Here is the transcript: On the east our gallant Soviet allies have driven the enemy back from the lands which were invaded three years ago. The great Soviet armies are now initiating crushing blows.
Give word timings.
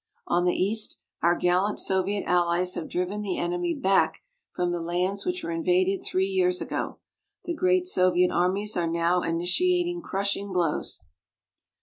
On 0.25 0.45
the 0.45 0.55
east 0.55 0.97
our 1.21 1.35
gallant 1.35 1.79
Soviet 1.79 2.23
allies 2.25 2.73
have 2.73 2.89
driven 2.89 3.21
the 3.21 3.37
enemy 3.37 3.75
back 3.75 4.23
from 4.51 4.71
the 4.71 4.81
lands 4.81 5.27
which 5.27 5.43
were 5.43 5.51
invaded 5.51 6.03
three 6.03 6.25
years 6.25 6.59
ago. 6.59 6.97
The 7.45 7.53
great 7.53 7.85
Soviet 7.85 8.31
armies 8.31 8.75
are 8.75 8.87
now 8.87 9.21
initiating 9.21 10.01
crushing 10.01 10.51
blows. 10.51 11.01